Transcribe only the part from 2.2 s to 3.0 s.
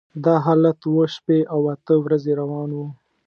روان و.